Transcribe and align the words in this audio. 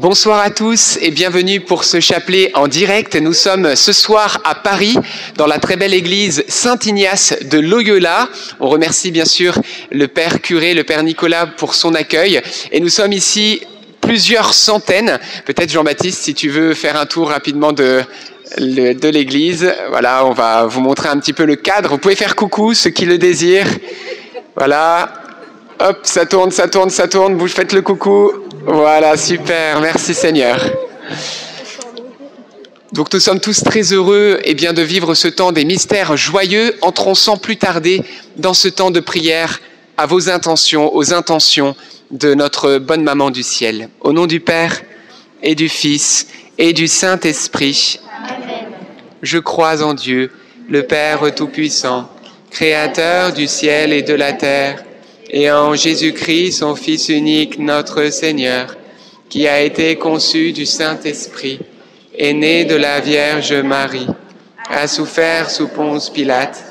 Bonsoir 0.00 0.38
à 0.38 0.50
tous 0.50 0.96
et 1.02 1.10
bienvenue 1.10 1.58
pour 1.58 1.82
ce 1.82 1.98
chapelet 1.98 2.52
en 2.54 2.68
direct. 2.68 3.16
Nous 3.16 3.32
sommes 3.32 3.74
ce 3.74 3.92
soir 3.92 4.40
à 4.44 4.54
Paris 4.54 4.96
dans 5.34 5.48
la 5.48 5.58
très 5.58 5.74
belle 5.74 5.92
église 5.92 6.44
Saint-Ignace 6.46 7.34
de 7.50 7.58
Loyola. 7.58 8.28
On 8.60 8.68
remercie 8.68 9.10
bien 9.10 9.24
sûr 9.24 9.58
le 9.90 10.06
Père 10.06 10.40
curé, 10.40 10.74
le 10.74 10.84
Père 10.84 11.02
Nicolas 11.02 11.46
pour 11.48 11.74
son 11.74 11.96
accueil 11.96 12.40
et 12.70 12.78
nous 12.78 12.90
sommes 12.90 13.12
ici 13.12 13.60
plusieurs 14.00 14.54
centaines. 14.54 15.18
Peut-être 15.46 15.72
Jean-Baptiste 15.72 16.22
si 16.22 16.32
tu 16.32 16.48
veux 16.48 16.74
faire 16.74 16.96
un 16.96 17.06
tour 17.06 17.30
rapidement 17.30 17.72
de 17.72 18.02
de 18.56 19.08
l'église. 19.08 19.74
Voilà, 19.90 20.24
on 20.24 20.32
va 20.32 20.66
vous 20.66 20.80
montrer 20.80 21.08
un 21.08 21.18
petit 21.18 21.32
peu 21.32 21.44
le 21.44 21.56
cadre. 21.56 21.90
Vous 21.90 21.98
pouvez 21.98 22.14
faire 22.14 22.36
coucou 22.36 22.72
ceux 22.72 22.90
qui 22.90 23.04
le 23.04 23.18
désirent. 23.18 23.66
Voilà. 24.54 25.27
Hop, 25.80 26.00
ça 26.02 26.26
tourne, 26.26 26.50
ça 26.50 26.66
tourne, 26.66 26.90
ça 26.90 27.06
tourne. 27.06 27.36
Vous 27.36 27.46
faites 27.46 27.72
le 27.72 27.82
coucou. 27.82 28.32
Voilà, 28.64 29.16
super, 29.16 29.80
merci 29.80 30.12
Seigneur. 30.12 30.58
Donc 32.92 33.12
nous 33.12 33.20
sommes 33.20 33.38
tous 33.38 33.62
très 33.62 33.92
heureux 33.92 34.40
et 34.42 34.50
eh 34.50 34.54
bien 34.54 34.72
de 34.72 34.82
vivre 34.82 35.14
ce 35.14 35.28
temps 35.28 35.52
des 35.52 35.64
mystères 35.64 36.16
joyeux. 36.16 36.74
Entrons 36.82 37.14
sans 37.14 37.36
plus 37.36 37.58
tarder 37.58 38.02
dans 38.36 38.54
ce 38.54 38.66
temps 38.66 38.90
de 38.90 38.98
prière 38.98 39.60
à 39.96 40.06
vos 40.06 40.30
intentions, 40.30 40.94
aux 40.96 41.14
intentions 41.14 41.76
de 42.10 42.34
notre 42.34 42.78
bonne 42.78 43.04
maman 43.04 43.30
du 43.30 43.44
ciel. 43.44 43.88
Au 44.00 44.12
nom 44.12 44.26
du 44.26 44.40
Père 44.40 44.80
et 45.44 45.54
du 45.54 45.68
Fils 45.68 46.26
et 46.56 46.72
du 46.72 46.88
Saint-Esprit. 46.88 48.00
Je 49.22 49.38
crois 49.38 49.82
en 49.84 49.94
Dieu, 49.94 50.32
le 50.68 50.82
Père 50.82 51.32
Tout-Puissant, 51.34 52.10
Créateur 52.50 53.32
du 53.32 53.46
ciel 53.46 53.92
et 53.92 54.02
de 54.02 54.14
la 54.14 54.32
terre 54.32 54.82
et 55.30 55.50
en 55.50 55.74
Jésus-Christ, 55.74 56.52
son 56.52 56.74
Fils 56.74 57.08
unique, 57.08 57.58
notre 57.58 58.10
Seigneur, 58.10 58.76
qui 59.28 59.46
a 59.46 59.60
été 59.60 59.96
conçu 59.96 60.52
du 60.52 60.64
Saint-Esprit, 60.64 61.60
est 62.16 62.32
né 62.32 62.64
de 62.64 62.76
la 62.76 63.00
Vierge 63.00 63.52
Marie, 63.52 64.06
a 64.70 64.88
souffert 64.88 65.50
sous 65.50 65.68
Ponce 65.68 66.10
Pilate, 66.10 66.64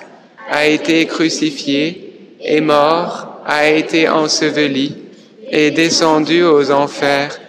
a 0.49 0.65
été 0.67 1.05
crucifié, 1.05 2.13
est 2.43 2.61
mort, 2.61 3.41
a 3.45 3.69
été 3.69 4.09
enseveli, 4.09 4.95
est 5.49 5.71
descendu 5.71 6.43
aux 6.43 6.71
enfers, 6.71 7.39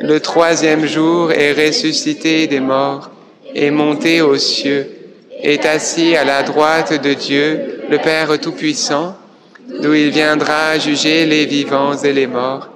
le 0.00 0.20
troisième 0.20 0.86
jour 0.86 1.32
est 1.32 1.52
ressuscité 1.52 2.46
des 2.46 2.60
morts, 2.60 3.10
est 3.54 3.70
monté 3.70 4.20
aux 4.20 4.36
cieux, 4.36 4.86
est 5.42 5.64
assis 5.64 6.14
à 6.14 6.24
la 6.24 6.42
droite 6.42 7.02
de 7.02 7.14
Dieu, 7.14 7.82
le 7.90 7.98
Père 7.98 8.38
Tout-Puissant, 8.38 9.16
d'où 9.68 9.92
il 9.92 10.10
viendra 10.10 10.78
juger 10.78 11.26
les 11.26 11.46
vivants 11.46 11.96
et 11.96 12.12
les 12.12 12.26
morts. 12.26 12.68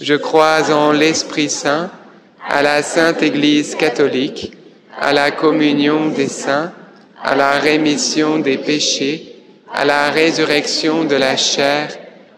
Je 0.00 0.14
crois 0.14 0.70
en 0.72 0.92
l'Esprit 0.92 1.48
Saint, 1.48 1.90
à 2.46 2.62
la 2.62 2.82
Sainte 2.82 3.22
Église 3.22 3.74
catholique, 3.74 4.52
à 5.00 5.12
la 5.12 5.30
communion 5.30 6.08
des 6.08 6.28
saints, 6.28 6.72
à 7.22 7.34
la 7.34 7.52
rémission 7.52 8.38
des 8.38 8.58
péchés, 8.58 9.36
à 9.72 9.84
la 9.84 10.10
résurrection 10.10 11.04
de 11.04 11.16
la 11.16 11.36
chair, 11.36 11.88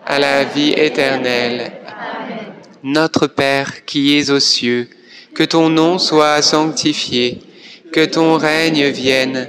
à 0.06 0.18
la 0.18 0.44
vie 0.44 0.72
éternelle. 0.72 1.72
Notre 2.82 3.26
Père 3.26 3.84
qui 3.84 4.16
es 4.16 4.30
aux 4.30 4.40
cieux, 4.40 4.88
que 5.34 5.42
ton 5.42 5.68
nom 5.68 5.98
soit 5.98 6.40
sanctifié, 6.40 7.40
que 7.92 8.04
ton 8.04 8.38
règne 8.38 8.88
vienne 8.90 9.48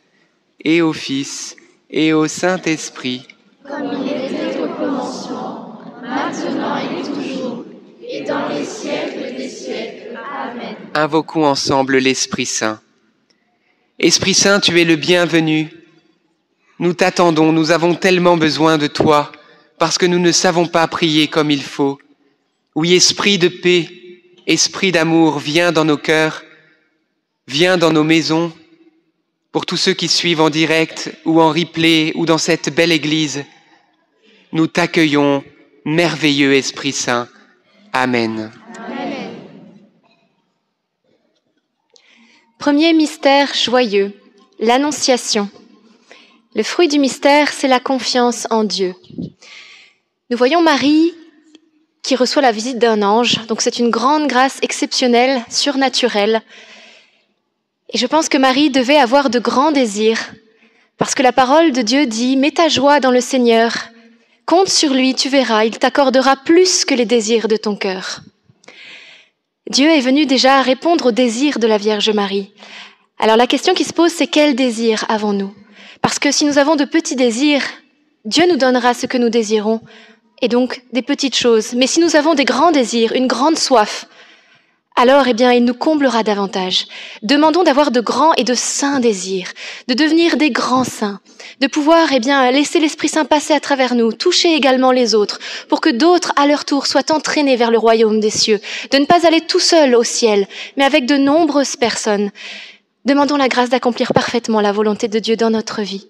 et 0.63 0.81
au 0.81 0.93
Fils, 0.93 1.55
et 1.89 2.13
au 2.13 2.27
Saint-Esprit. 2.27 3.27
Comme 3.67 3.91
il 4.03 4.07
était 4.07 4.59
au 4.59 4.67
commencement, 4.69 5.79
maintenant 6.01 6.77
et 6.77 7.03
toujours, 7.03 7.65
et 8.07 8.21
dans 8.21 8.49
les 8.49 8.65
siècles 8.65 9.35
des 9.35 9.49
siècles. 9.49 10.17
Amen. 10.17 10.75
Invoquons 10.93 11.45
ensemble 11.45 11.97
l'Esprit 11.97 12.45
Saint. 12.45 12.79
Esprit 13.99 14.33
Saint, 14.33 14.59
tu 14.59 14.79
es 14.79 14.85
le 14.85 14.95
bienvenu. 14.95 15.69
Nous 16.79 16.93
t'attendons, 16.93 17.51
nous 17.51 17.71
avons 17.71 17.93
tellement 17.93 18.37
besoin 18.37 18.77
de 18.77 18.87
toi, 18.87 19.31
parce 19.77 19.97
que 19.97 20.05
nous 20.05 20.19
ne 20.19 20.31
savons 20.31 20.67
pas 20.67 20.87
prier 20.87 21.27
comme 21.27 21.51
il 21.51 21.61
faut. 21.61 21.99
Oui, 22.75 22.93
Esprit 22.93 23.37
de 23.37 23.47
paix, 23.47 23.89
Esprit 24.47 24.91
d'amour, 24.91 25.39
viens 25.39 25.71
dans 25.71 25.85
nos 25.85 25.97
cœurs, 25.97 26.43
viens 27.47 27.77
dans 27.77 27.91
nos 27.91 28.03
maisons, 28.03 28.51
pour 29.51 29.65
tous 29.65 29.77
ceux 29.77 29.93
qui 29.93 30.07
suivent 30.07 30.41
en 30.41 30.49
direct 30.49 31.13
ou 31.25 31.41
en 31.41 31.49
replay 31.49 32.13
ou 32.15 32.25
dans 32.25 32.37
cette 32.37 32.73
belle 32.73 32.91
église, 32.91 33.43
nous 34.53 34.67
t'accueillons, 34.67 35.43
merveilleux 35.85 36.53
Esprit 36.53 36.93
Saint. 36.93 37.27
Amen. 37.93 38.51
Amen. 38.77 39.31
Premier 42.59 42.93
mystère 42.93 43.53
joyeux, 43.53 44.13
l'Annonciation. 44.59 45.49
Le 46.53 46.63
fruit 46.63 46.87
du 46.87 46.99
mystère, 46.99 47.51
c'est 47.51 47.67
la 47.67 47.79
confiance 47.79 48.47
en 48.49 48.63
Dieu. 48.63 48.93
Nous 50.29 50.37
voyons 50.37 50.61
Marie 50.61 51.13
qui 52.03 52.15
reçoit 52.15 52.41
la 52.41 52.51
visite 52.51 52.77
d'un 52.77 53.03
ange, 53.03 53.45
donc 53.47 53.61
c'est 53.61 53.79
une 53.79 53.89
grande 53.89 54.27
grâce 54.27 54.59
exceptionnelle, 54.61 55.43
surnaturelle, 55.49 56.41
et 57.91 57.97
je 57.97 58.07
pense 58.07 58.29
que 58.29 58.37
Marie 58.37 58.69
devait 58.69 58.97
avoir 58.97 59.29
de 59.29 59.39
grands 59.39 59.71
désirs, 59.71 60.31
parce 60.97 61.15
que 61.15 61.23
la 61.23 61.33
parole 61.33 61.71
de 61.71 61.81
Dieu 61.81 62.05
dit, 62.05 62.37
mets 62.37 62.51
ta 62.51 62.69
joie 62.69 62.99
dans 62.99 63.11
le 63.11 63.21
Seigneur, 63.21 63.73
compte 64.45 64.69
sur 64.69 64.93
lui, 64.93 65.15
tu 65.15 65.29
verras, 65.29 65.65
il 65.65 65.77
t'accordera 65.77 66.35
plus 66.37 66.85
que 66.85 66.93
les 66.93 67.05
désirs 67.05 67.47
de 67.47 67.57
ton 67.57 67.75
cœur. 67.75 68.21
Dieu 69.69 69.89
est 69.89 70.01
venu 70.01 70.25
déjà 70.25 70.61
répondre 70.61 71.07
aux 71.07 71.11
désirs 71.11 71.59
de 71.59 71.67
la 71.67 71.77
Vierge 71.77 72.09
Marie. 72.09 72.51
Alors 73.19 73.37
la 73.37 73.47
question 73.47 73.73
qui 73.73 73.83
se 73.83 73.93
pose, 73.93 74.11
c'est 74.11 74.27
quel 74.27 74.55
désir 74.55 75.05
avons-nous? 75.07 75.53
Parce 76.01 76.19
que 76.19 76.31
si 76.31 76.45
nous 76.45 76.57
avons 76.57 76.75
de 76.75 76.85
petits 76.85 77.15
désirs, 77.15 77.63
Dieu 78.25 78.45
nous 78.49 78.57
donnera 78.57 78.93
ce 78.93 79.05
que 79.05 79.17
nous 79.17 79.29
désirons, 79.29 79.81
et 80.41 80.47
donc 80.47 80.83
des 80.91 81.01
petites 81.01 81.35
choses. 81.35 81.73
Mais 81.73 81.87
si 81.87 81.99
nous 81.99 82.15
avons 82.15 82.33
des 82.33 82.45
grands 82.45 82.71
désirs, 82.71 83.13
une 83.13 83.27
grande 83.27 83.57
soif, 83.57 84.07
alors 85.01 85.27
eh 85.27 85.33
bien, 85.33 85.51
il 85.51 85.65
nous 85.65 85.73
comblera 85.73 86.21
davantage. 86.21 86.85
Demandons 87.23 87.63
d'avoir 87.63 87.89
de 87.89 88.01
grands 88.01 88.35
et 88.35 88.43
de 88.43 88.53
saints 88.53 88.99
désirs, 88.99 89.47
de 89.87 89.95
devenir 89.95 90.37
des 90.37 90.51
grands 90.51 90.83
saints, 90.83 91.19
de 91.59 91.65
pouvoir 91.65 92.09
eh 92.13 92.19
bien, 92.19 92.51
laisser 92.51 92.79
l'Esprit 92.79 93.07
Saint 93.07 93.25
passer 93.25 93.55
à 93.55 93.59
travers 93.59 93.95
nous, 93.95 94.13
toucher 94.13 94.53
également 94.53 94.91
les 94.91 95.15
autres, 95.15 95.39
pour 95.69 95.81
que 95.81 95.89
d'autres, 95.89 96.33
à 96.35 96.45
leur 96.45 96.65
tour, 96.65 96.85
soient 96.85 97.11
entraînés 97.11 97.55
vers 97.55 97.71
le 97.71 97.79
royaume 97.79 98.19
des 98.19 98.29
cieux, 98.29 98.59
de 98.91 98.99
ne 98.99 99.05
pas 99.05 99.25
aller 99.25 99.41
tout 99.41 99.59
seul 99.59 99.95
au 99.95 100.03
ciel, 100.03 100.47
mais 100.77 100.83
avec 100.83 101.07
de 101.07 101.17
nombreuses 101.17 101.77
personnes. 101.77 102.29
Demandons 103.03 103.37
la 103.37 103.47
grâce 103.47 103.69
d'accomplir 103.69 104.13
parfaitement 104.13 104.61
la 104.61 104.71
volonté 104.71 105.07
de 105.07 105.17
Dieu 105.17 105.35
dans 105.35 105.49
notre 105.49 105.81
vie. 105.81 106.09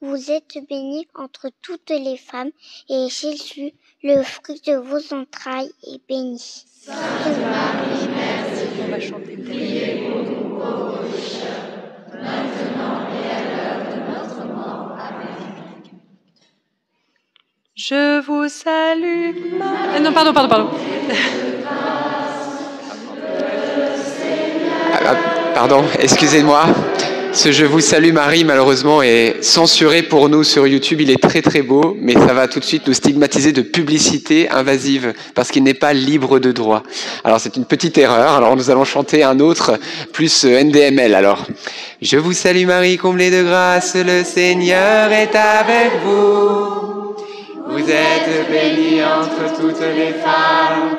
Vous 0.00 0.30
êtes 0.30 0.58
bénie 0.68 1.06
entre 1.14 1.50
toutes 1.62 1.90
les 1.90 2.16
femmes, 2.16 2.50
et 2.88 3.08
Jésus, 3.08 3.72
le 4.02 4.22
fruit 4.22 4.60
de 4.66 4.74
vos 4.76 5.14
entrailles, 5.14 5.70
est 5.86 6.00
béni. 6.08 6.38
Sainte 6.38 6.94
Marie, 7.40 8.08
Mère 8.08 8.50
de 8.50 9.00
Dieu, 9.00 9.44
priez 9.44 10.08
pour 10.08 10.18
nous 10.22 10.58
pauvres 10.58 11.04
pécheurs, 11.14 11.68
maintenant 12.12 13.08
et 13.12 13.30
à 13.30 13.40
l'heure 13.50 13.84
de 13.90 13.98
notre 14.12 14.54
mort. 14.54 14.96
Amen. 14.98 15.82
Je 17.74 18.20
vous 18.20 18.48
salue. 18.48 19.56
Ma- 19.58 19.96
Euh, 19.96 20.00
Non, 20.00 20.12
pardon, 20.12 20.32
pardon, 20.32 20.48
pardon. 20.48 20.68
Ah, 24.92 25.14
Pardon, 25.54 25.82
excusez-moi. 25.98 26.64
Ce 27.36 27.52
Je 27.52 27.66
vous 27.66 27.80
salue 27.80 28.12
Marie, 28.12 28.44
malheureusement, 28.44 29.02
est 29.02 29.42
censuré 29.42 30.02
pour 30.02 30.30
nous 30.30 30.42
sur 30.42 30.66
YouTube. 30.66 31.02
Il 31.02 31.10
est 31.10 31.22
très 31.22 31.42
très 31.42 31.60
beau, 31.60 31.94
mais 32.00 32.14
ça 32.14 32.32
va 32.32 32.48
tout 32.48 32.60
de 32.60 32.64
suite 32.64 32.86
nous 32.86 32.94
stigmatiser 32.94 33.52
de 33.52 33.60
publicité 33.60 34.48
invasive 34.48 35.12
parce 35.34 35.50
qu'il 35.50 35.62
n'est 35.62 35.74
pas 35.74 35.92
libre 35.92 36.38
de 36.38 36.50
droit. 36.50 36.82
Alors 37.24 37.38
c'est 37.38 37.56
une 37.56 37.66
petite 37.66 37.98
erreur. 37.98 38.32
Alors 38.32 38.56
nous 38.56 38.70
allons 38.70 38.86
chanter 38.86 39.22
un 39.22 39.38
autre 39.38 39.78
plus 40.14 40.46
euh, 40.46 40.64
NDML. 40.64 41.14
Alors, 41.14 41.44
je 42.00 42.16
vous 42.16 42.32
salue 42.32 42.64
Marie, 42.64 42.96
comblée 42.96 43.30
de 43.30 43.42
grâce, 43.42 43.96
le 43.96 44.24
Seigneur 44.24 45.12
est 45.12 45.36
avec 45.36 45.90
vous. 46.06 47.16
Vous 47.68 47.90
êtes 47.90 48.50
bénie 48.50 49.02
entre 49.04 49.60
toutes 49.60 49.82
les 49.94 50.14
femmes, 50.14 50.96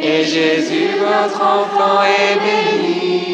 et 0.00 0.24
Jésus, 0.24 0.88
votre 0.98 1.42
enfant, 1.42 2.00
est 2.04 2.38
béni. 2.40 3.33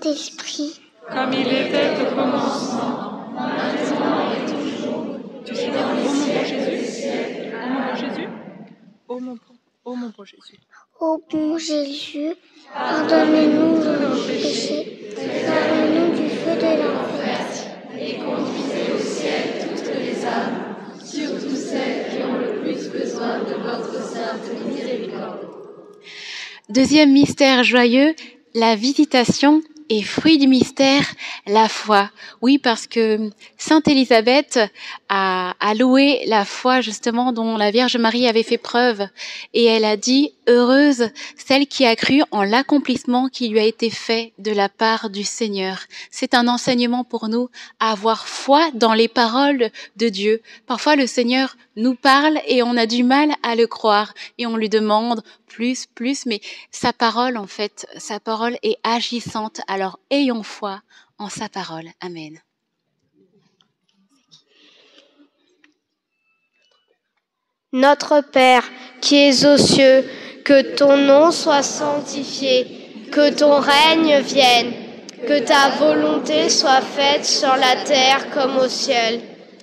Saint-Esprit. 0.00 0.80
Comme 1.08 1.32
il 1.32 1.48
était 1.48 1.90
au 2.00 2.14
commencement, 2.14 3.30
maintenant 3.32 4.32
et 4.32 4.44
toujours. 4.44 5.16
Tu 5.44 5.54
sais, 5.54 5.68
au 5.68 5.72
mon 5.72 6.04
bon 6.04 6.44
Jésus, 6.44 7.08
au 7.54 7.68
mon 7.68 7.80
bon 7.80 7.94
Jésus, 7.94 8.28
au 9.08 9.18
mon 9.18 9.32
bon, 9.32 9.38
au 9.84 9.94
mon 9.94 10.12
bon 10.16 10.24
Jésus. 10.24 10.58
Ô 11.00 11.22
bon 11.30 11.58
Jésus, 11.58 12.34
pardonne-nous 12.72 13.76
nos 13.76 14.26
péchés, 14.26 15.14
sauve-nous 15.16 16.10
du 16.16 16.28
feu 16.28 16.56
de 16.56 16.82
l'enfer. 16.82 17.46
et 17.98 18.16
conduisez 18.18 18.92
au 18.94 18.98
ciel 18.98 19.42
toutes 19.62 19.94
les 19.94 20.24
âmes, 20.24 20.76
surtout 21.02 21.56
celles 21.56 22.10
qui 22.10 22.22
ont 22.22 22.38
le 22.38 22.60
plus 22.60 22.88
besoin 22.90 23.38
de 23.40 23.54
votre 23.54 24.02
sainte 24.02 24.66
miséricorde. 24.66 25.48
Deuxième 26.68 27.12
mystère 27.12 27.64
joyeux, 27.64 28.14
la 28.54 28.76
visitation 28.76 29.62
et 29.88 30.02
fruit 30.02 30.38
du 30.38 30.48
mystère, 30.48 31.04
la 31.46 31.68
foi. 31.68 32.10
Oui, 32.42 32.58
parce 32.58 32.86
que 32.86 33.30
Sainte 33.56 33.88
Élisabeth 33.88 34.58
a, 35.08 35.54
a 35.60 35.74
loué 35.74 36.22
la 36.26 36.44
foi 36.44 36.80
justement 36.80 37.32
dont 37.32 37.56
la 37.56 37.70
Vierge 37.70 37.96
Marie 37.96 38.28
avait 38.28 38.42
fait 38.42 38.58
preuve. 38.58 39.06
Et 39.54 39.64
elle 39.64 39.84
a 39.84 39.96
dit, 39.96 40.32
heureuse 40.46 41.10
celle 41.36 41.66
qui 41.66 41.86
a 41.86 41.96
cru 41.96 42.22
en 42.30 42.42
l'accomplissement 42.42 43.28
qui 43.28 43.48
lui 43.48 43.58
a 43.58 43.64
été 43.64 43.90
fait 43.90 44.32
de 44.38 44.52
la 44.52 44.68
part 44.68 45.10
du 45.10 45.24
Seigneur. 45.24 45.80
C'est 46.10 46.34
un 46.34 46.48
enseignement 46.48 47.04
pour 47.04 47.28
nous 47.28 47.48
à 47.80 47.92
avoir 47.92 48.26
foi 48.28 48.70
dans 48.74 48.94
les 48.94 49.08
paroles 49.08 49.70
de 49.96 50.08
Dieu. 50.08 50.42
Parfois 50.66 50.96
le 50.96 51.06
Seigneur 51.06 51.56
nous 51.78 51.94
parle 51.94 52.40
et 52.46 52.62
on 52.62 52.76
a 52.76 52.86
du 52.86 53.04
mal 53.04 53.30
à 53.42 53.54
le 53.54 53.66
croire 53.66 54.12
et 54.36 54.46
on 54.46 54.56
lui 54.56 54.68
demande 54.68 55.22
plus, 55.46 55.86
plus, 55.86 56.26
mais 56.26 56.40
sa 56.70 56.92
parole 56.92 57.36
en 57.36 57.46
fait, 57.46 57.86
sa 57.96 58.20
parole 58.20 58.58
est 58.62 58.78
agissante. 58.82 59.60
Alors 59.68 59.98
ayons 60.10 60.42
foi 60.42 60.82
en 61.18 61.28
sa 61.28 61.48
parole. 61.48 61.88
Amen. 62.00 62.40
Notre 67.72 68.22
Père, 68.22 68.64
qui 69.00 69.16
es 69.16 69.46
aux 69.46 69.58
cieux, 69.58 70.04
que 70.44 70.74
ton 70.74 70.96
nom 70.96 71.30
soit 71.30 71.62
sanctifié, 71.62 73.06
que 73.12 73.30
ton 73.34 73.60
règne 73.60 74.20
vienne, 74.20 74.72
que 75.26 75.38
ta 75.40 75.68
volonté 75.76 76.48
soit 76.48 76.80
faite 76.80 77.26
sur 77.26 77.54
la 77.56 77.84
terre 77.84 78.30
comme 78.30 78.56
au 78.56 78.68
ciel. 78.68 79.20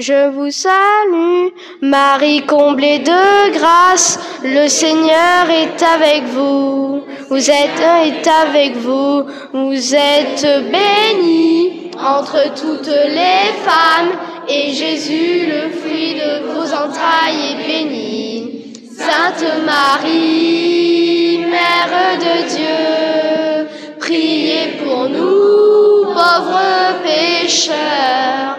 Je 0.00 0.30
vous 0.30 0.50
salue, 0.50 1.48
Marie 1.82 2.46
comblée 2.46 3.00
de 3.00 3.52
grâce, 3.52 4.18
le 4.42 4.66
Seigneur 4.66 5.50
est 5.50 5.82
avec 5.82 6.24
vous. 6.24 7.02
Vous 7.28 7.50
êtes 7.50 7.82
est 8.06 8.26
avec 8.26 8.76
vous, 8.76 9.24
vous 9.52 9.94
êtes 9.94 10.46
bénie 10.72 11.90
entre 11.98 12.54
toutes 12.54 12.86
les 12.86 13.52
femmes, 13.62 14.12
et 14.48 14.72
Jésus, 14.72 15.46
le 15.46 15.68
fruit 15.68 16.14
de 16.14 16.46
vos 16.46 16.72
entrailles, 16.72 17.52
est 17.52 17.66
béni. 17.66 18.72
Sainte 18.96 19.44
Marie, 19.66 21.40
Mère 21.40 22.16
de 22.18 22.48
Dieu, 22.48 23.68
priez 23.98 24.78
pour 24.82 25.10
nous, 25.10 26.06
pauvres 26.14 26.94
pécheurs, 27.04 28.56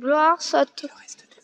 Gloire 0.00 0.40
soit 0.40 0.66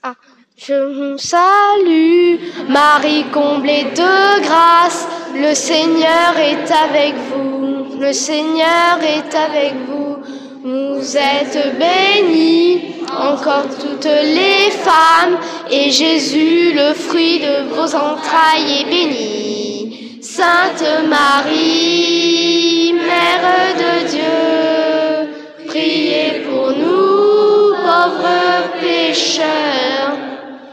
ah, 0.07 0.15
je 0.55 0.75
vous 0.75 1.17
salue, 1.17 2.37
Marie 2.69 3.25
comblée 3.33 3.85
de 3.85 4.43
grâce. 4.43 5.09
Le 5.35 5.55
Seigneur 5.55 6.37
est 6.37 6.71
avec 6.71 7.15
vous. 7.15 7.99
Le 7.99 8.13
Seigneur 8.13 8.99
est 9.03 9.35
avec 9.35 9.75
vous. 9.89 10.19
Vous 10.63 11.17
êtes 11.17 11.79
bénie 11.79 12.94
encore 13.33 13.67
toutes 13.81 14.05
les 14.05 14.71
femmes, 14.71 15.39
et 15.71 15.91
Jésus, 15.91 16.73
le 16.75 16.93
fruit 16.95 17.41
de 17.41 17.65
vos 17.75 17.95
entrailles, 17.95 18.81
est 18.81 18.85
béni. 18.85 20.19
Sainte 20.23 20.85
Marie, 21.09 22.95
Mère 22.95 23.77
de 23.83 23.95
Dieu, 24.09 25.29
priez 25.69 26.45
pour 26.47 26.69
nous, 26.71 27.75
pauvres 27.85 28.71
pécheurs 28.81 30.15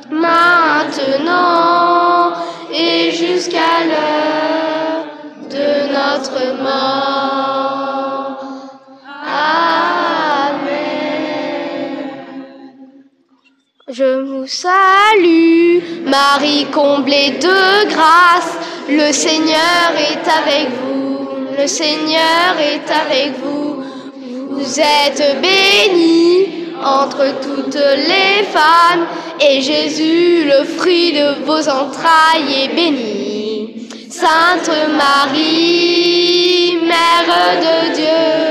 maintenant 0.10 2.34
et 2.74 3.12
jusqu'à 3.12 3.84
l'heure 3.90 5.06
de 5.50 5.68
notre 5.94 6.42
mort. 6.64 7.41
Je 13.94 14.22
vous 14.24 14.48
salue, 14.48 16.06
Marie 16.06 16.66
comblée 16.72 17.32
de 17.42 17.90
grâce, 17.90 18.58
le 18.88 19.12
Seigneur 19.12 19.92
est 19.98 20.26
avec 20.30 20.70
vous, 20.82 21.28
le 21.60 21.68
Seigneur 21.68 22.56
est 22.58 22.90
avec 22.90 23.34
vous. 23.44 23.84
Vous 24.50 24.80
êtes 24.80 25.42
bénie 25.42 26.70
entre 26.82 27.42
toutes 27.42 27.76
les 27.76 28.46
femmes, 28.46 29.08
et 29.42 29.62
Jésus, 29.62 30.46
le 30.46 30.64
fruit 30.64 31.12
de 31.12 31.44
vos 31.46 31.68
entrailles, 31.68 32.64
est 32.64 32.74
béni. 32.74 33.90
Sainte 34.10 34.72
Marie, 34.96 36.78
Mère 36.82 37.60
de 37.60 37.94
Dieu, 37.94 38.51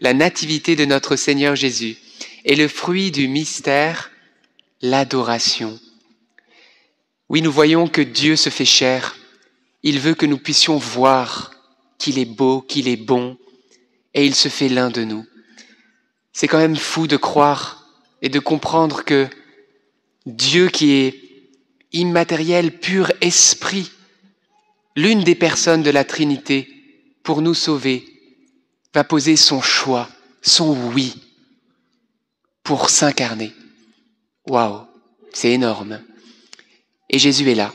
la 0.00 0.14
nativité 0.14 0.76
de 0.76 0.84
notre 0.84 1.16
Seigneur 1.16 1.54
Jésus. 1.54 1.96
Et 2.44 2.56
le 2.56 2.68
fruit 2.68 3.10
du 3.10 3.28
mystère, 3.28 4.10
l'adoration. 4.80 5.78
Oui, 7.28 7.42
nous 7.42 7.52
voyons 7.52 7.86
que 7.86 8.00
Dieu 8.00 8.34
se 8.36 8.48
fait 8.50 8.64
chair. 8.64 9.16
Il 9.82 10.00
veut 10.00 10.14
que 10.14 10.26
nous 10.26 10.38
puissions 10.38 10.78
voir 10.78 11.52
qu'il 11.98 12.18
est 12.18 12.24
beau, 12.24 12.62
qu'il 12.62 12.88
est 12.88 12.96
bon, 12.96 13.36
et 14.14 14.24
il 14.24 14.34
se 14.34 14.48
fait 14.48 14.68
l'un 14.68 14.90
de 14.90 15.04
nous. 15.04 15.26
C'est 16.32 16.48
quand 16.48 16.58
même 16.58 16.76
fou 16.76 17.06
de 17.06 17.16
croire 17.16 17.86
et 18.22 18.28
de 18.28 18.38
comprendre 18.38 19.04
que 19.04 19.28
Dieu 20.26 20.68
qui 20.68 20.92
est 20.92 21.20
immatériel, 21.92 22.78
pur 22.78 23.12
esprit, 23.20 23.90
l'une 24.96 25.22
des 25.22 25.34
personnes 25.34 25.82
de 25.82 25.90
la 25.90 26.04
Trinité, 26.04 26.68
pour 27.22 27.42
nous 27.42 27.54
sauver, 27.54 28.04
va 28.94 29.04
poser 29.04 29.36
son 29.36 29.60
choix, 29.60 30.08
son 30.42 30.76
oui, 30.92 31.14
pour 32.62 32.90
s'incarner. 32.90 33.52
Waouh, 34.46 34.86
c'est 35.32 35.52
énorme. 35.52 36.00
Et 37.08 37.18
Jésus 37.18 37.50
est 37.50 37.54
là. 37.54 37.72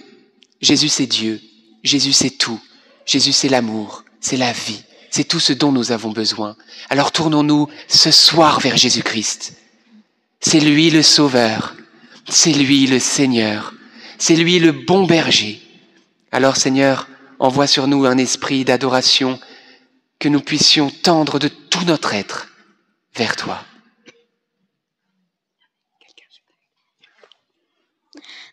Jésus 0.61 0.89
c'est 0.89 1.07
Dieu. 1.07 1.41
Jésus 1.83 2.13
c'est 2.13 2.31
tout. 2.31 2.59
Jésus 3.05 3.33
c'est 3.33 3.49
l'amour, 3.49 4.03
c'est 4.19 4.37
la 4.37 4.51
vie, 4.51 4.81
c'est 5.11 5.27
tout 5.27 5.39
ce 5.39 5.53
dont 5.53 5.71
nous 5.71 5.91
avons 5.91 6.11
besoin. 6.11 6.55
Alors 6.89 7.11
tournons-nous 7.11 7.67
ce 7.87 8.11
soir 8.11 8.59
vers 8.59 8.77
Jésus-Christ. 8.77 9.53
C'est 10.39 10.59
lui 10.59 10.89
le 10.89 11.03
Sauveur, 11.03 11.75
c'est 12.27 12.53
lui 12.53 12.87
le 12.87 12.99
Seigneur, 12.99 13.73
c'est 14.17 14.35
lui 14.35 14.59
le 14.59 14.71
bon 14.71 15.05
berger. 15.05 15.61
Alors 16.31 16.57
Seigneur, 16.57 17.07
envoie 17.39 17.67
sur 17.67 17.87
nous 17.87 18.05
un 18.05 18.17
esprit 18.17 18.65
d'adoration, 18.65 19.39
que 20.19 20.29
nous 20.29 20.41
puissions 20.41 20.89
tendre 20.89 21.39
de 21.39 21.47
tout 21.47 21.85
notre 21.85 22.13
être 22.13 22.47
vers 23.15 23.35
toi. 23.35 23.59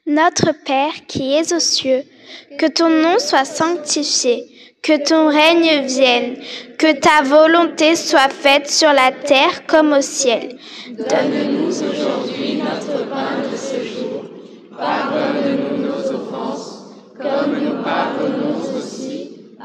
Notre 0.06 0.52
Père 0.64 1.06
qui 1.06 1.32
es 1.32 1.52
aux 1.52 1.60
cieux, 1.60 2.04
que 2.58 2.66
ton 2.66 2.88
nom 2.88 3.18
soit 3.18 3.44
sanctifié, 3.44 4.48
que 4.82 5.00
ton 5.08 5.28
règne 5.28 5.86
vienne, 5.86 6.42
que 6.76 6.92
ta 6.92 7.22
volonté 7.22 7.94
soit 7.94 8.28
faite 8.28 8.68
sur 8.68 8.92
la 8.92 9.12
terre 9.12 9.64
comme 9.66 9.92
au 9.92 10.02
ciel. 10.02 10.58
Donne-nous 10.90 11.68
aujourd'hui 11.68 12.56
notre 12.56 13.08
pain 13.08 13.48
de 13.48 13.56
ce 13.56 13.76
jour. 13.86 14.24
Pardonne-nous 14.76 15.86
nos 15.86 16.10
offenses, 16.10 16.94
comme 17.16 17.62
nous 17.62 17.82
pardonnons 17.84 18.71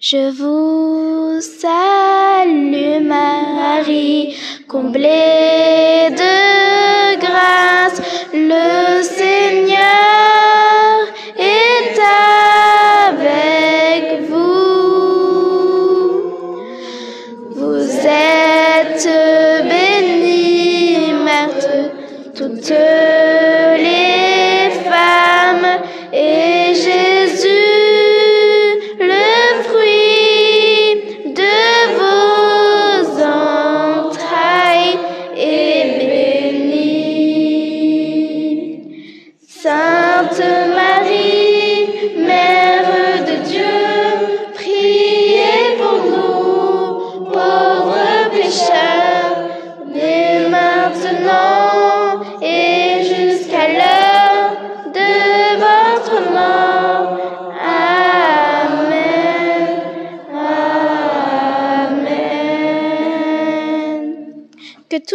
Je 0.00 0.30
vous 0.30 1.40
salue 1.40 3.02
Marie, 3.04 4.36
comblée 4.68 6.08
de 6.10 6.57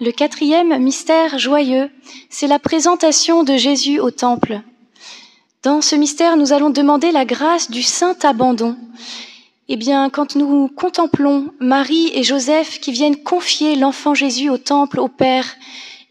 Le 0.00 0.12
quatrième 0.12 0.78
mystère 0.78 1.40
joyeux, 1.40 1.90
c'est 2.30 2.46
la 2.46 2.60
présentation 2.60 3.42
de 3.42 3.56
Jésus 3.56 3.98
au 3.98 4.12
temple. 4.12 4.60
Dans 5.64 5.80
ce 5.80 5.96
mystère, 5.96 6.36
nous 6.36 6.52
allons 6.52 6.70
demander 6.70 7.10
la 7.10 7.24
grâce 7.24 7.68
du 7.68 7.82
saint 7.82 8.14
abandon. 8.22 8.76
Eh 9.66 9.76
bien, 9.76 10.08
quand 10.08 10.36
nous 10.36 10.68
contemplons 10.68 11.48
Marie 11.58 12.12
et 12.14 12.22
Joseph 12.22 12.78
qui 12.78 12.92
viennent 12.92 13.24
confier 13.24 13.74
l'enfant 13.74 14.14
Jésus 14.14 14.50
au 14.50 14.56
temple, 14.56 15.00
au 15.00 15.08
Père, 15.08 15.56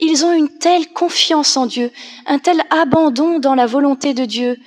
ils 0.02 0.26
ont 0.26 0.34
une 0.34 0.50
telle 0.50 0.90
confiance 0.90 1.56
en 1.56 1.66
Dieu, 1.66 1.90
un 2.26 2.40
tel 2.40 2.62
abandon 2.70 3.40
dans 3.40 3.56
la 3.56 3.68
volonté 3.68 4.14
de 4.14 4.26
Dieu, 4.26 4.58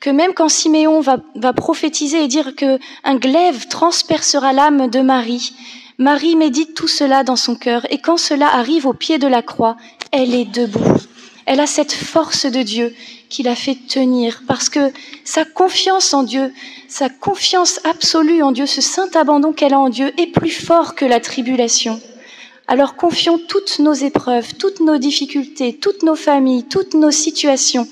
que 0.00 0.08
même 0.08 0.32
quand 0.32 0.48
Siméon 0.48 1.00
va, 1.00 1.18
va 1.34 1.52
prophétiser 1.52 2.24
et 2.24 2.28
dire 2.28 2.56
que 2.56 2.78
un 3.04 3.16
glaive 3.16 3.68
transpercera 3.68 4.54
l'âme 4.54 4.88
de 4.88 5.00
Marie, 5.00 5.52
Marie 6.00 6.34
médite 6.34 6.72
tout 6.72 6.88
cela 6.88 7.24
dans 7.24 7.36
son 7.36 7.54
cœur, 7.54 7.86
et 7.90 7.98
quand 7.98 8.16
cela 8.16 8.48
arrive 8.48 8.86
au 8.86 8.94
pied 8.94 9.18
de 9.18 9.26
la 9.26 9.42
croix, 9.42 9.76
elle 10.12 10.34
est 10.34 10.46
debout. 10.46 10.96
Elle 11.44 11.60
a 11.60 11.66
cette 11.66 11.92
force 11.92 12.46
de 12.46 12.62
Dieu 12.62 12.94
qui 13.28 13.42
la 13.42 13.54
fait 13.54 13.76
tenir, 13.86 14.42
parce 14.48 14.70
que 14.70 14.94
sa 15.24 15.44
confiance 15.44 16.14
en 16.14 16.22
Dieu, 16.22 16.54
sa 16.88 17.10
confiance 17.10 17.80
absolue 17.84 18.42
en 18.42 18.50
Dieu, 18.50 18.64
ce 18.64 18.80
saint 18.80 19.10
abandon 19.14 19.52
qu'elle 19.52 19.74
a 19.74 19.78
en 19.78 19.90
Dieu 19.90 20.10
est 20.18 20.28
plus 20.28 20.48
fort 20.48 20.94
que 20.94 21.04
la 21.04 21.20
tribulation. 21.20 22.00
Alors 22.66 22.96
confions 22.96 23.38
toutes 23.38 23.78
nos 23.78 23.92
épreuves, 23.92 24.54
toutes 24.54 24.80
nos 24.80 24.96
difficultés, 24.96 25.76
toutes 25.76 26.02
nos 26.02 26.16
familles, 26.16 26.64
toutes 26.64 26.94
nos 26.94 27.10
situations 27.10 27.86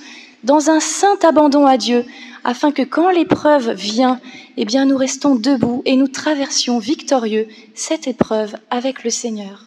dans 0.45 0.71
un 0.71 0.81
saint 0.81 1.19
abandon 1.25 1.67
à 1.67 1.77
Dieu, 1.77 2.07
afin 2.45 2.73
que 2.73 2.83
quand 2.83 3.11
l'épreuve 3.11 3.73
vient, 3.73 4.21
eh 4.57 4.65
bien 4.65 4.85
nous 4.85 4.97
restons 4.97 5.35
debout 5.35 5.83
et 5.85 5.97
nous 5.97 6.09
traversions 6.09 6.79
victorieux 6.79 7.49
cette 7.75 8.07
épreuve 8.07 8.57
avec 8.71 9.05
le 9.05 9.11
Seigneur. 9.11 9.67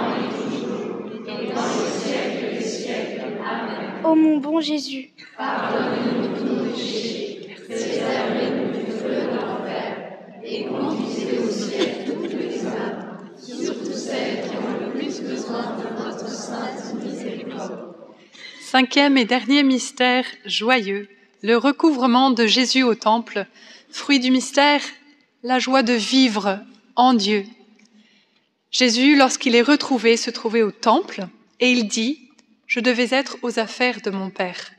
dans 1.61 1.83
les 1.83 1.91
siècles 1.91 2.57
des 2.57 2.63
siècles. 2.63 3.21
Amen. 3.43 4.03
Ô 4.03 4.15
mon 4.15 4.37
bon 4.37 4.59
Jésus, 4.61 5.09
Pardonnez-nous 5.37 6.37
tous 6.37 6.45
nos 6.45 6.71
péchés, 6.71 7.55
préservez-nous 7.67 8.71
du 8.79 8.91
feu 8.91 9.09
de 9.09 9.35
l'enfer, 9.35 9.97
et 10.43 10.65
conduisez 10.65 11.37
au 11.39 11.49
ciel 11.49 12.05
toutes 12.05 12.33
les 12.33 12.65
âmes, 12.65 13.29
surtout 13.37 13.93
celles 13.93 14.49
qui 14.49 14.55
ont 14.55 14.85
le 14.85 14.91
plus 14.91 15.21
besoin 15.21 15.77
de 15.77 16.03
votre 16.03 16.27
sainte 16.29 16.95
miséricorde. 17.03 17.95
Cinquième 18.61 19.17
et 19.17 19.25
dernier 19.25 19.63
mystère 19.63 20.25
joyeux, 20.45 21.07
le 21.41 21.57
recouvrement 21.57 22.31
de 22.31 22.45
Jésus 22.45 22.83
au 22.83 22.95
temple. 22.95 23.45
Fruit 23.89 24.19
du 24.19 24.31
mystère, 24.31 24.81
la 25.43 25.59
joie 25.59 25.83
de 25.83 25.93
vivre 25.93 26.59
en 26.95 27.13
Dieu. 27.13 27.45
Jésus, 28.71 29.17
lorsqu'il 29.17 29.55
est 29.55 29.61
retrouvé, 29.61 30.15
se 30.15 30.29
trouvait 30.29 30.61
au 30.61 30.71
temple 30.71 31.27
et 31.61 31.71
il 31.71 31.87
dit, 31.87 32.29
je 32.67 32.79
devais 32.79 33.09
être 33.11 33.37
aux 33.43 33.59
affaires 33.59 34.01
de 34.01 34.09
mon 34.09 34.29
Père. 34.29 34.71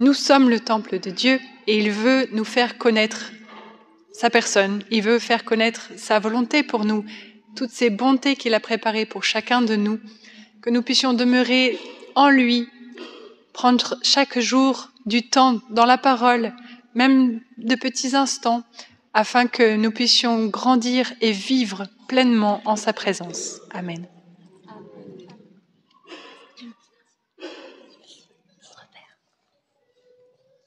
Nous 0.00 0.14
sommes 0.14 0.50
le 0.50 0.60
temple 0.60 0.98
de 0.98 1.10
Dieu 1.10 1.40
et 1.66 1.78
il 1.78 1.92
veut 1.92 2.28
nous 2.32 2.44
faire 2.44 2.76
connaître 2.76 3.32
sa 4.12 4.28
personne, 4.28 4.82
il 4.90 5.02
veut 5.02 5.18
faire 5.18 5.44
connaître 5.44 5.90
sa 5.96 6.18
volonté 6.18 6.62
pour 6.62 6.84
nous, 6.84 7.04
toutes 7.56 7.70
ces 7.70 7.88
bontés 7.88 8.36
qu'il 8.36 8.54
a 8.54 8.60
préparées 8.60 9.06
pour 9.06 9.24
chacun 9.24 9.62
de 9.62 9.76
nous, 9.76 10.00
que 10.60 10.70
nous 10.70 10.82
puissions 10.82 11.14
demeurer 11.14 11.78
en 12.14 12.28
lui, 12.28 12.68
prendre 13.52 13.96
chaque 14.02 14.38
jour 14.38 14.90
du 15.06 15.28
temps 15.28 15.60
dans 15.70 15.86
la 15.86 15.98
parole, 15.98 16.52
même 16.94 17.40
de 17.58 17.74
petits 17.74 18.16
instants, 18.16 18.64
afin 19.14 19.46
que 19.46 19.76
nous 19.76 19.90
puissions 19.90 20.46
grandir 20.46 21.12
et 21.20 21.32
vivre 21.32 21.86
pleinement 22.08 22.60
en 22.64 22.76
sa 22.76 22.92
présence. 22.92 23.60
Amen. 23.70 24.11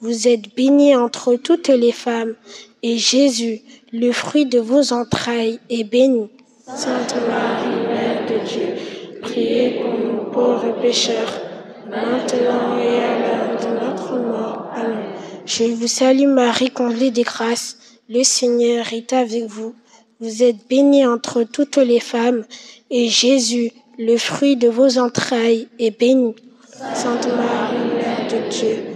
Vous 0.00 0.28
êtes 0.28 0.54
bénie 0.54 0.94
entre 0.94 1.36
toutes 1.36 1.68
les 1.68 1.92
femmes, 1.92 2.34
et 2.82 2.98
Jésus, 2.98 3.62
le 3.92 4.12
fruit 4.12 4.44
de 4.44 4.58
vos 4.58 4.92
entrailles, 4.92 5.58
est 5.70 5.84
béni. 5.84 6.28
Sainte 6.66 7.14
Marie, 7.26 7.86
Mère 7.88 8.26
de 8.28 8.46
Dieu, 8.46 8.74
priez 9.22 9.80
pour 9.80 9.94
nous 9.94 10.30
pauvres 10.30 10.78
pécheurs, 10.82 11.40
maintenant 11.88 12.78
et 12.78 12.98
à 12.98 13.18
l'heure 13.20 13.58
de 13.58 13.86
notre 13.86 14.18
mort. 14.18 14.70
Amen. 14.74 14.98
Je 15.46 15.64
vous 15.64 15.88
salue 15.88 16.28
Marie, 16.28 16.70
comblée 16.70 17.10
de 17.10 17.22
grâce, 17.22 17.78
le 18.10 18.22
Seigneur 18.22 18.92
est 18.92 19.14
avec 19.14 19.44
vous. 19.44 19.74
Vous 20.20 20.42
êtes 20.42 20.68
bénie 20.68 21.06
entre 21.06 21.42
toutes 21.42 21.78
les 21.78 22.00
femmes, 22.00 22.44
et 22.90 23.08
Jésus, 23.08 23.72
le 23.98 24.18
fruit 24.18 24.56
de 24.56 24.68
vos 24.68 24.98
entrailles, 24.98 25.68
est 25.78 25.98
béni. 25.98 26.34
Sainte 26.94 27.28
Marie, 27.28 27.94
Mère 27.96 28.26
de 28.28 28.50
Dieu, 28.50 28.95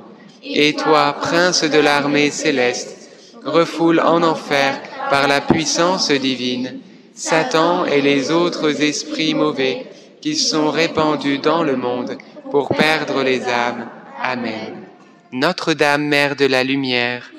Et 0.43 0.73
toi, 0.73 1.15
prince 1.19 1.63
de 1.63 1.79
l'armée 1.79 2.31
céleste, 2.31 3.09
refoule 3.43 3.99
en 3.99 4.23
enfer 4.23 4.81
par 5.09 5.27
la 5.27 5.41
puissance 5.41 6.11
divine 6.11 6.79
Satan 7.13 7.85
et 7.85 8.01
les 8.01 8.31
autres 8.31 8.81
esprits 8.81 9.33
mauvais 9.33 9.85
qui 10.21 10.35
sont 10.35 10.71
répandus 10.71 11.39
dans 11.39 11.63
le 11.63 11.75
monde 11.75 12.17
pour 12.49 12.69
perdre 12.69 13.23
les 13.23 13.43
âmes. 13.43 13.89
Amen. 14.21 14.85
Notre-Dame, 15.31 16.03
Mère 16.03 16.35
de 16.35 16.45
la 16.45 16.63
Lumière, 16.63 17.31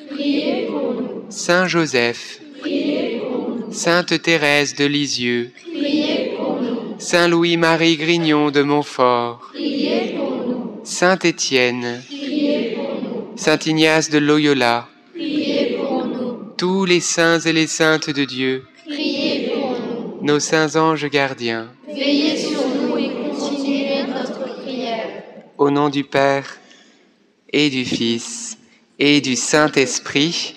Saint 1.29 1.67
Joseph, 1.67 2.41
Sainte 3.71 4.23
Thérèse 4.23 4.75
de 4.75 4.85
Lisieux, 4.85 5.53
Saint 6.99 7.29
Louis-Marie 7.29 7.97
Grignon 7.97 8.51
de 8.51 8.63
Montfort, 8.63 9.53
Saint 10.85 11.19
Étienne, 11.19 12.03
Saint 13.45 13.59
Ignace 13.67 14.09
de 14.09 14.19
Loyola, 14.19 14.87
tous 16.57 16.85
les 16.85 17.01
saints 17.01 17.41
et 17.41 17.53
les 17.53 17.67
saintes 17.67 18.09
de 18.09 18.25
Dieu, 18.25 18.65
nos 20.21 20.39
saints 20.39 20.77
anges 20.77 21.11
gardiens, 21.11 21.67
veillez 21.89 22.37
sur 22.37 22.61
nous 22.69 22.97
et 22.97 23.11
continuez 23.11 24.05
notre 24.05 24.63
prière. 24.63 25.25
Au 25.59 25.73
nom 25.73 25.89
du 25.89 26.05
Père 26.05 26.57
et 27.53 27.69
du 27.69 27.85
Fils 27.85 28.59
et 29.01 29.21
du 29.21 29.35
Saint-Esprit. 29.35 30.55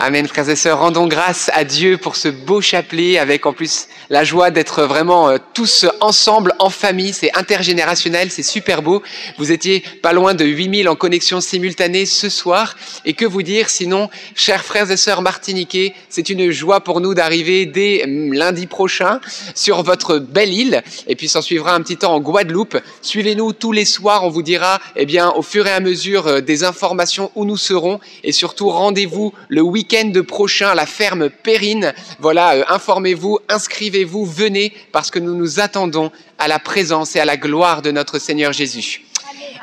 Amen, 0.00 0.28
frères 0.28 0.48
et 0.48 0.54
sœurs. 0.54 0.78
Rendons 0.78 1.08
grâce 1.08 1.50
à 1.54 1.64
Dieu 1.64 1.98
pour 1.98 2.14
ce 2.14 2.28
beau 2.28 2.60
chapelet 2.60 3.18
avec 3.18 3.46
en 3.46 3.52
plus 3.52 3.88
la 4.10 4.22
joie 4.22 4.52
d'être 4.52 4.84
vraiment 4.84 5.28
euh, 5.28 5.38
tous 5.54 5.86
ensemble 6.00 6.54
en 6.60 6.70
famille. 6.70 7.12
C'est 7.12 7.36
intergénérationnel, 7.36 8.30
c'est 8.30 8.44
super 8.44 8.80
beau. 8.80 9.02
Vous 9.38 9.50
étiez 9.50 9.82
pas 10.00 10.12
loin 10.12 10.34
de 10.34 10.44
8000 10.44 10.88
en 10.88 10.94
connexion 10.94 11.40
simultanée 11.40 12.06
ce 12.06 12.28
soir. 12.28 12.76
Et 13.06 13.12
que 13.12 13.24
vous 13.24 13.42
dire 13.42 13.70
sinon, 13.70 14.08
chers 14.36 14.64
frères 14.64 14.88
et 14.88 14.96
sœurs 14.96 15.20
martiniquais, 15.20 15.94
c'est 16.08 16.28
une 16.28 16.52
joie 16.52 16.78
pour 16.78 17.00
nous 17.00 17.14
d'arriver 17.14 17.66
dès 17.66 18.04
hum, 18.04 18.32
lundi 18.32 18.68
prochain 18.68 19.18
sur 19.56 19.82
votre 19.82 20.18
belle 20.20 20.54
île. 20.54 20.84
Et 21.08 21.16
puis 21.16 21.26
s'en 21.26 21.42
suivra 21.42 21.74
un 21.74 21.82
petit 21.82 21.96
temps 21.96 22.14
en 22.14 22.20
Guadeloupe. 22.20 22.78
Suivez-nous 23.02 23.52
tous 23.52 23.72
les 23.72 23.84
soirs. 23.84 24.24
On 24.24 24.30
vous 24.30 24.42
dira, 24.42 24.78
eh 24.94 25.06
bien, 25.06 25.30
au 25.30 25.42
fur 25.42 25.66
et 25.66 25.72
à 25.72 25.80
mesure 25.80 26.28
euh, 26.28 26.40
des 26.40 26.62
informations 26.62 27.32
où 27.34 27.44
nous 27.44 27.56
serons. 27.56 27.98
Et 28.22 28.30
surtout, 28.30 28.68
rendez-vous 28.68 29.32
le 29.48 29.60
week 29.60 29.87
week-end 29.88 30.22
prochain 30.22 30.74
la 30.74 30.86
ferme 30.86 31.30
Périne. 31.30 31.94
Voilà, 32.18 32.56
euh, 32.56 32.64
informez-vous, 32.68 33.38
inscrivez-vous, 33.48 34.26
venez 34.26 34.72
parce 34.92 35.10
que 35.10 35.18
nous 35.18 35.34
nous 35.34 35.60
attendons 35.60 36.10
à 36.38 36.48
la 36.48 36.58
présence 36.58 37.16
et 37.16 37.20
à 37.20 37.24
la 37.24 37.36
gloire 37.36 37.80
de 37.80 37.90
notre 37.90 38.18
Seigneur 38.18 38.52
Jésus. 38.52 39.02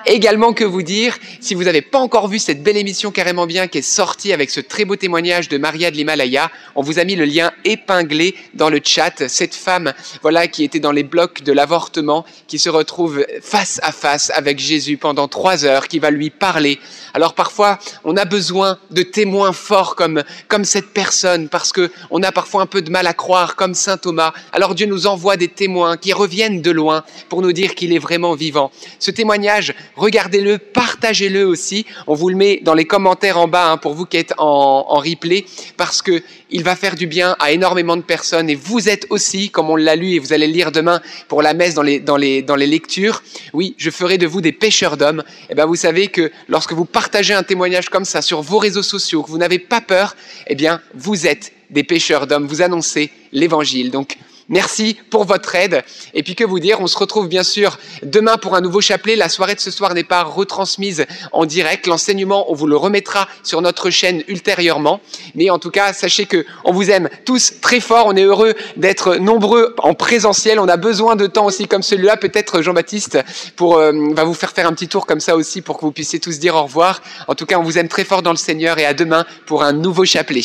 Également, 0.07 0.53
que 0.53 0.63
vous 0.63 0.83
dire, 0.83 1.17
si 1.41 1.55
vous 1.55 1.63
n'avez 1.63 1.81
pas 1.81 1.97
encore 1.97 2.27
vu 2.27 2.37
cette 2.37 2.61
belle 2.61 2.77
émission 2.77 3.09
carrément 3.09 3.47
bien 3.47 3.67
qui 3.67 3.79
est 3.79 3.81
sortie 3.81 4.33
avec 4.33 4.51
ce 4.51 4.59
très 4.59 4.85
beau 4.85 4.95
témoignage 4.95 5.49
de 5.49 5.57
Maria 5.57 5.89
de 5.89 5.95
l'Himalaya, 5.95 6.51
on 6.75 6.83
vous 6.83 6.99
a 6.99 7.03
mis 7.03 7.15
le 7.15 7.25
lien 7.25 7.51
épinglé 7.63 8.35
dans 8.53 8.69
le 8.69 8.79
chat. 8.83 9.27
Cette 9.27 9.55
femme, 9.55 9.93
voilà, 10.21 10.47
qui 10.47 10.63
était 10.63 10.79
dans 10.79 10.91
les 10.91 11.03
blocs 11.03 11.41
de 11.41 11.51
l'avortement, 11.51 12.23
qui 12.47 12.59
se 12.59 12.69
retrouve 12.69 13.25
face 13.41 13.79
à 13.81 13.91
face 13.91 14.31
avec 14.35 14.59
Jésus 14.59 14.97
pendant 14.97 15.27
trois 15.27 15.65
heures, 15.65 15.87
qui 15.87 15.97
va 15.97 16.11
lui 16.11 16.29
parler. 16.29 16.79
Alors 17.15 17.33
parfois, 17.33 17.79
on 18.03 18.15
a 18.15 18.25
besoin 18.25 18.77
de 18.91 19.01
témoins 19.01 19.53
forts 19.53 19.95
comme, 19.95 20.23
comme 20.47 20.65
cette 20.65 20.93
personne, 20.93 21.49
parce 21.49 21.71
que 21.71 21.91
on 22.11 22.21
a 22.21 22.31
parfois 22.31 22.61
un 22.61 22.67
peu 22.67 22.83
de 22.83 22.91
mal 22.91 23.07
à 23.07 23.13
croire, 23.13 23.55
comme 23.55 23.73
Saint 23.73 23.97
Thomas. 23.97 24.33
Alors 24.51 24.75
Dieu 24.75 24.85
nous 24.85 25.07
envoie 25.07 25.35
des 25.35 25.47
témoins 25.47 25.97
qui 25.97 26.13
reviennent 26.13 26.61
de 26.61 26.71
loin 26.71 27.03
pour 27.27 27.41
nous 27.41 27.53
dire 27.53 27.73
qu'il 27.73 27.91
est 27.91 27.99
vraiment 27.99 28.35
vivant. 28.35 28.71
Ce 28.99 29.09
témoignage 29.09 29.73
regardez-le, 29.95 30.57
partagez-le 30.57 31.45
aussi. 31.45 31.85
On 32.07 32.13
vous 32.13 32.29
le 32.29 32.35
met 32.35 32.59
dans 32.63 32.73
les 32.73 32.85
commentaires 32.85 33.37
en 33.37 33.47
bas 33.47 33.71
hein, 33.71 33.77
pour 33.77 33.93
vous 33.93 34.05
qui 34.05 34.17
êtes 34.17 34.33
en, 34.37 34.83
replay, 34.99 35.45
parce 35.77 36.01
que 36.01 36.21
il 36.49 36.63
va 36.63 36.75
faire 36.75 36.95
du 36.95 37.07
bien 37.07 37.35
à 37.39 37.51
énormément 37.51 37.97
de 37.97 38.01
personnes 38.01 38.49
et 38.49 38.55
vous 38.55 38.87
êtes 38.87 39.07
aussi, 39.09 39.49
comme 39.49 39.69
on 39.69 39.75
l'a 39.75 39.95
lu 39.95 40.11
et 40.11 40.19
vous 40.19 40.33
allez 40.33 40.47
le 40.47 40.53
lire 40.53 40.71
demain 40.71 41.01
pour 41.27 41.41
la 41.41 41.53
messe 41.53 41.73
dans 41.73 41.81
les, 41.81 41.99
dans 41.99 42.17
les, 42.17 42.41
dans 42.41 42.55
les 42.55 42.67
lectures, 42.67 43.23
oui, 43.53 43.75
je 43.77 43.89
ferai 43.89 44.17
de 44.17 44.27
vous 44.27 44.41
des 44.41 44.51
pêcheurs 44.51 44.97
d'hommes. 44.97 45.23
Et 45.43 45.47
eh 45.51 45.55
bien 45.55 45.65
vous 45.65 45.75
savez 45.75 46.07
que 46.07 46.31
lorsque 46.47 46.73
vous 46.73 46.85
partagez 46.85 47.33
un 47.33 47.43
témoignage 47.43 47.89
comme 47.89 48.05
ça 48.05 48.21
sur 48.21 48.41
vos 48.41 48.57
réseaux 48.57 48.83
sociaux, 48.83 49.23
que 49.23 49.31
vous 49.31 49.37
n'avez 49.37 49.59
pas 49.59 49.81
peur, 49.81 50.15
eh 50.47 50.55
bien 50.55 50.81
vous 50.93 51.27
êtes 51.27 51.51
des 51.69 51.83
pêcheurs 51.83 52.27
d'hommes, 52.27 52.47
vous 52.47 52.61
annoncez 52.61 53.11
l'évangile. 53.31 53.91
Donc 53.91 54.17
Merci 54.47 54.95
pour 55.09 55.25
votre 55.25 55.55
aide. 55.55 55.83
Et 56.13 56.21
puis 56.21 56.35
que 56.35 56.43
vous 56.43 56.59
dire, 56.59 56.79
on 56.79 56.87
se 56.87 56.97
retrouve 56.97 57.27
bien 57.27 57.43
sûr 57.43 57.79
demain 58.03 58.37
pour 58.37 58.55
un 58.55 58.61
nouveau 58.61 58.79
chapelet. 58.79 59.15
La 59.15 59.27
soirée 59.27 59.55
de 59.55 59.59
ce 59.59 59.71
soir 59.71 59.95
n'est 59.95 60.03
pas 60.03 60.21
retransmise 60.23 61.05
en 61.31 61.45
direct. 61.45 61.87
L'enseignement, 61.87 62.51
on 62.51 62.53
vous 62.53 62.67
le 62.67 62.77
remettra 62.77 63.27
sur 63.41 63.61
notre 63.61 63.89
chaîne 63.89 64.23
ultérieurement. 64.27 65.01
Mais 65.33 65.49
en 65.49 65.57
tout 65.57 65.71
cas, 65.71 65.93
sachez 65.93 66.27
que 66.27 66.45
on 66.63 66.71
vous 66.71 66.91
aime 66.91 67.09
tous 67.25 67.53
très 67.59 67.79
fort. 67.79 68.05
On 68.05 68.15
est 68.15 68.23
heureux 68.23 68.53
d'être 68.77 69.15
nombreux 69.15 69.75
en 69.79 69.95
présentiel. 69.95 70.59
On 70.59 70.67
a 70.67 70.77
besoin 70.77 71.15
de 71.15 71.25
temps 71.25 71.45
aussi 71.45 71.67
comme 71.67 71.83
celui-là. 71.83 72.15
Peut-être 72.15 72.61
Jean-Baptiste 72.61 73.17
pour 73.55 73.77
euh, 73.77 73.91
va 74.13 74.25
vous 74.25 74.35
faire 74.35 74.51
faire 74.51 74.67
un 74.67 74.73
petit 74.73 74.87
tour 74.87 75.07
comme 75.07 75.19
ça 75.21 75.35
aussi 75.35 75.63
pour 75.63 75.77
que 75.77 75.81
vous 75.81 75.91
puissiez 75.91 76.19
tous 76.19 76.37
dire 76.37 76.55
au 76.55 76.63
revoir. 76.63 77.01
En 77.27 77.33
tout 77.33 77.47
cas, 77.47 77.57
on 77.57 77.63
vous 77.63 77.79
aime 77.79 77.87
très 77.87 78.03
fort 78.03 78.21
dans 78.21 78.31
le 78.31 78.37
Seigneur 78.37 78.77
et 78.77 78.85
à 78.85 78.93
demain 78.93 79.25
pour 79.47 79.63
un 79.63 79.73
nouveau 79.73 80.05
chapelet. 80.05 80.43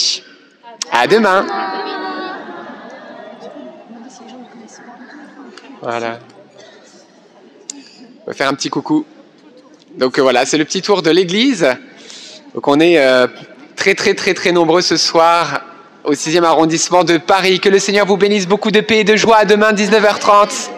À 0.91 1.07
demain. 1.07 1.47
Voilà. 5.83 6.19
On 8.23 8.27
va 8.27 8.35
faire 8.35 8.49
un 8.49 8.55
petit 8.55 8.69
coucou. 8.69 9.07
Donc 9.97 10.19
euh, 10.19 10.23
voilà, 10.23 10.45
c'est 10.45 10.59
le 10.59 10.65
petit 10.65 10.83
tour 10.83 11.03
de 11.03 11.11
l'église. 11.11 11.67
Donc 12.55 12.69
on 12.69 12.79
est 12.81 12.99
euh, 12.99 13.27
très 13.77 13.95
très 13.95 14.15
très 14.15 14.35
très 14.35 14.53
nombreux 14.53 14.83
ce 14.83 14.97
soir 14.97 15.63
au 16.05 16.13
6e 16.13 16.45
arrondissement 16.45 17.03
de 17.03 17.17
Paris. 17.17 17.61
Que 17.61 17.69
le 17.69 17.79
Seigneur 17.79 18.07
vous 18.07 18.17
bénisse 18.17 18.47
beaucoup 18.47 18.71
de 18.71 18.81
paix 18.81 19.01
et 19.01 19.05
de 19.05 19.17
joie. 19.17 19.39
À 19.39 19.45
demain 19.47 19.73
19h30. 19.73 20.71